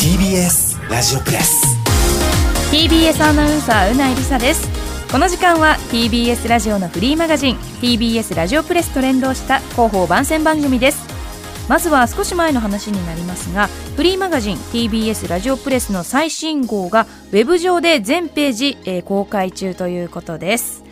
[0.00, 1.62] TBS ラジオプレス。
[2.72, 4.68] TBS アナウンサーうないりさです。
[5.12, 11.11] この時間は TBS ラジオのフリーマガジン TBS ラジオプレスと連動した広報番宣番組です
[11.72, 20.84] まずは少し前の話になりますがフリーマガジン TBS ラジオプレスの最新号がウェブ上で全ページ、えー公開中ということです。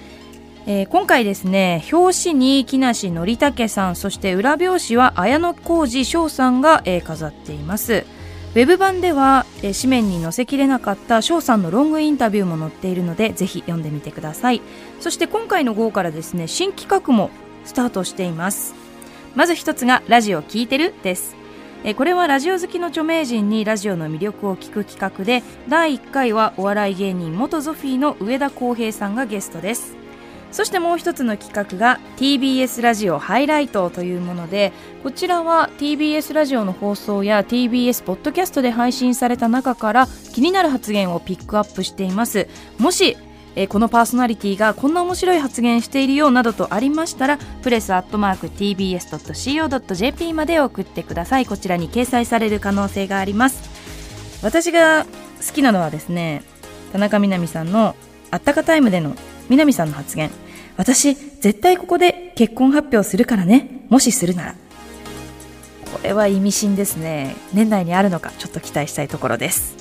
[0.66, 8.06] えー今回ですね表紙に木梨憲武さんそして裏表紙は綾野浩二翔さんが、えー飾っています。
[8.54, 14.62] ウェブ版では、えー紙面に載せきれなかった翔さんのロングインタビューも載っているのでぜひ読んでみてください。
[14.98, 17.28] そして今回の号からですね新企画も
[17.66, 18.79] スタートしています。
[19.34, 21.36] まず一つがラジオ聞いてるです。
[21.82, 29.96] えこれはラジオ好きの著名人にラジオの魅力を聞く企画で第1回はお笑い芸人元ゾフィーの上田浩平さんがゲストです。
[30.52, 34.72] そしてもう一つの企画が TBS ラジオハイライトというもので
[35.04, 42.48] こちらは TBS ラジオの放送や TBS ポッドキャストで配信された中から気になる発言をピックアップしています。
[42.78, 43.16] もし
[43.56, 51.46] えーこのパーソナリティがこんな面白い発言しているよなどとありましたらプレスアットマーク TBS.CO.JP まで送ってください。
[51.46, 53.68] こちらに掲載される可能性があります。
[54.42, 56.42] 私が好きなのはですね
[56.92, 57.94] 田中みな実さんの
[58.30, 59.14] あったかタイムでの
[59.48, 60.30] 南さんの発言。
[60.76, 63.84] 私絶対ここで結婚発表するからね。
[63.88, 64.54] もしするなら。
[65.92, 67.34] これは意味深ですね。
[67.52, 69.79] 年内にあるのかちょっと期待したいところです。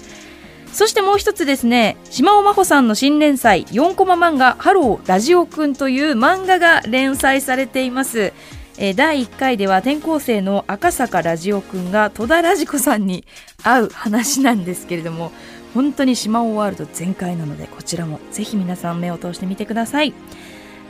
[0.79, 8.31] そしてもう一つですね島尾真帆さんの新連載4コマ漫画「ハローラジオくん」という漫画が連載されています。
[8.77, 13.25] え第1回では転校生の赤坂ラジオくんが戸田ラジコさんに
[13.61, 15.33] 会う話なんですけれども
[15.73, 20.13] 本当に島尾ワールド全開なのでこちらもぜひ皆さん目を通してみてください。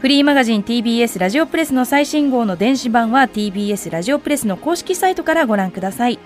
[0.02, 6.20] フリーマガジン TBS ラジオプレスの最新号の電子版は TBS ラジオプレスの公式サイトからご覧ください。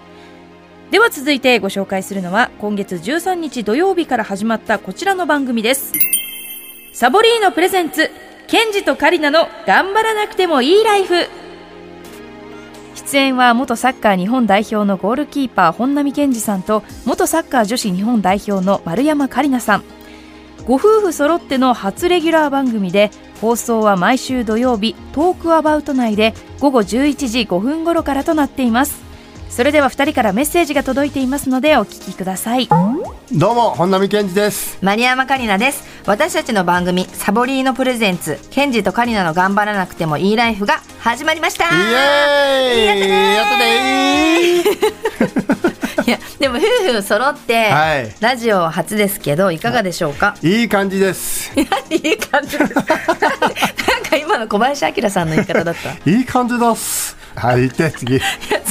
[0.94, 5.92] では続いてご紹介するのは今月13日土曜日から始まったこちらの番組です。
[6.94, 8.12] サボリーノプレゼンツ
[8.46, 11.16] ケンジとカリナの頑張らなくてもいいライフ。
[12.94, 20.66] 出演は元サッカー日本代表のゴールキーパー本並健二さんと元サッカー女子日本代表の丸山桂里奈さん。
[20.68, 23.10] ご夫婦揃っての初レギュラー番組で
[23.42, 29.03] 放送は毎週土曜日トークアバウト内で午後11時5分頃からとなっています。
[29.56, 32.68] それでは2人からメッセージが届いていますのでお聞きください。
[32.68, 34.80] どうも本並健二です。
[34.82, 35.84] マリアマカリナです。
[36.08, 41.66] 私たちの番組、サボリーノプレゼンツ、ケンジとカリナの頑張らなくてもいいライフが始まりました。
[41.66, 43.10] イエーイ。
[43.36, 44.62] やったね。
[46.08, 48.12] いや、でも夫婦揃って、はい。
[48.22, 50.36] ラジオ初ですけど、いかがでしょうか？
[50.42, 51.52] いい感じです。
[51.56, 51.62] い
[51.96, 52.74] い感じです。
[52.74, 55.92] なんか今の小林明さんの言い方だった。
[56.10, 57.16] いいい感じです。
[57.36, 58.22] はい行って次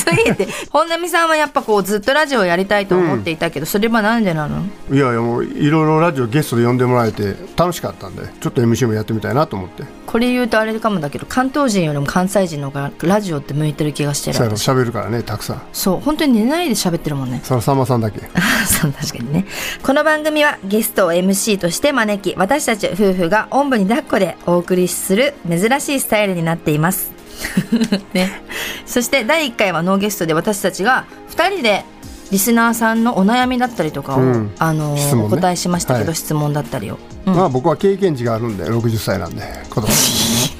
[0.05, 4.65] て、本並さんはやっぱこう、ずっとラジオやりたいと思っていたけど、それはなんでなの？
[4.91, 9.85] いやいやもういろいろラジオゲストで呼んでもらえて楽しかったんでちょっと MC もやってみたいなと思って。
[10.07, 14.69] これ言うとあれかもだけど、関東人よりも関西人の方がラジオって向いてる気がしてる最後私。
[14.69, 15.63] 喋るからねたくさん。
[15.73, 17.41] そう、本当に寝ないで喋ってるもんね。
[17.45, 18.21] そのさんまさんだけ。
[18.67, 19.47] そう確かにね。
[19.83, 27.11] この番組はゲストを MC として招き私たち夫婦がおんぶに抱っこでお送りする珍しいスタイルになっています
[28.13, 28.43] ね。
[28.87, 31.85] そして第1回はノーゲストで私たちが2人で
[32.33, 34.55] リスナーさんのお悩みだったりとかを、うん。
[34.59, 35.37] あの質問ね。
[35.37, 36.15] お答えしましたけど、はい。
[36.15, 37.35] 質問だったりを、うん。
[37.35, 39.89] まあ僕は経験値があるんで60歳なんで子供。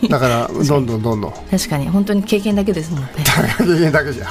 [0.09, 1.33] だから どんどんどんどん。
[1.51, 1.89] 確かに。
[1.89, 3.09] 本当に経験だけですもんね。
[3.59, 4.27] 経験だけじゃ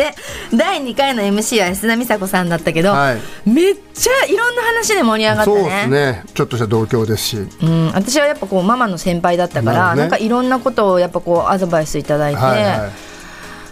[0.00, 0.12] そ
[0.48, 3.48] して第2回の MC は安田美沙子さんだったけど、はい。
[3.48, 5.60] めっちゃいろんな話で盛り上がったね。
[5.60, 6.24] そうですね。
[6.34, 7.36] ちょっとした同郷ですし。
[7.36, 12.90] うん、私はやっぱこうママの先輩だったからな,、なんかいろんなことをやっぱこうアドバイスいただいて、はいはい。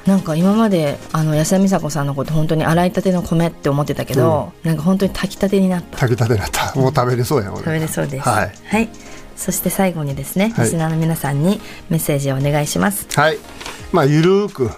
[0.09, 5.99] なんか今まであの安田美沙子さんのこと本当に洗いたての米って思ってたけど、なんか本当に炊きたてになった。
[5.99, 6.75] 炊きたてになった。
[6.79, 8.29] もう食べれそうや俺食べれそうです。
[8.29, 8.89] はい。
[9.37, 10.65] そして最後にですね、はい。
[10.65, 11.61] リスナーの皆さんに
[11.91, 13.07] メッセージをお願いします。
[13.15, 13.39] はい。
[13.93, 14.71] まあ、ゆるーく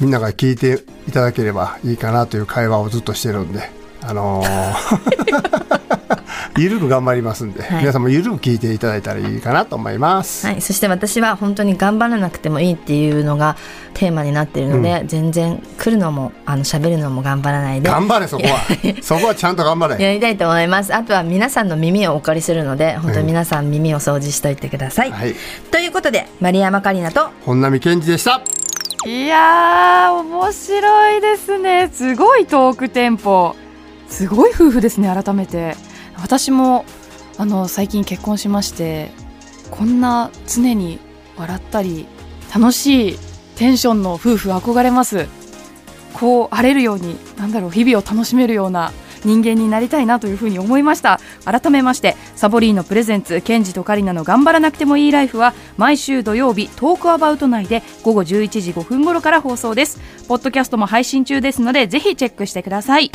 [0.00, 3.70] みんなが聞いていただければいいかなという会話をずっとしてるんで、
[4.02, 5.46] あのー
[6.58, 10.46] ゆるく頑張りますんで、はい皆さんもゆるく聞いていただいたらいいかなと思います。
[10.46, 13.56] はい、そして私は本当に頑張らなくてもいいっていうのが
[13.94, 18.60] テーマになっているので、全然来るのもあの喋るのも頑張らないで頑張れ、そこは。
[19.02, 20.02] そこはちゃんと頑張れ。
[20.02, 25.34] やりたいと思いますあとは皆さんの耳をお借りするので本当に皆さん耳を掃除しといてください、はい。
[25.70, 28.55] ということで丸山桂里奈と本並健二でした。
[29.06, 31.88] いやー面白いですね。
[31.92, 33.54] すごいトークテンポ。
[34.08, 35.76] すごい夫婦ですね改めて。
[36.16, 36.84] 私も
[37.38, 39.12] あの最近結婚しまして
[39.70, 40.98] こんな常に
[41.36, 42.08] 笑ったり
[42.52, 43.18] 楽しい
[43.54, 45.28] テンションの夫婦憧れます。
[46.12, 48.90] こう荒れるようになんだろう日々を楽しめるような
[49.24, 51.20] 人間になりたいなというふうに思いました。
[51.44, 60.00] 改めましてサボリーノプレゼンツケンジとカリナの頑張らなくてもいいライフは毎週土曜日トークアバウト内で午後11時5分頃から放送です。
[60.28, 63.10] ポッドキャストも配信中ですのでぜひチェックしてください。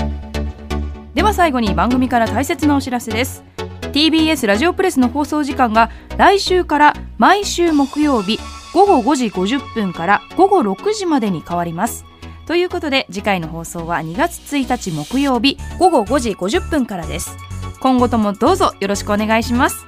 [1.13, 3.44] では最後に番組から大切なお知らせです。
[3.92, 8.39] TBS ラジオプレスの放送時間が来週から毎週木曜日
[8.74, 12.06] 午後5時50分から午後6時までに変わります。
[12.51, 17.38] ということで次回の放送は2月1日木曜日午後5時50分からです。
[17.80, 19.86] 今後ともどうぞよろしくお願いします。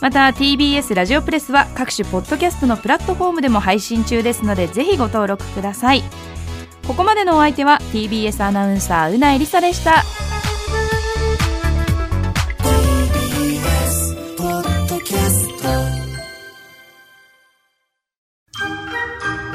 [0.00, 6.02] また TBS ラジオプレスは各種ポッドキャストのプラットフォームでも配信中ですのでぜひご登録ください。
[6.86, 10.02] ここまでのお相手は TBS アナウンサーうないりさでした。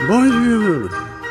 [0.08, 0.71] ボンジュー。
[0.71, 0.71] ル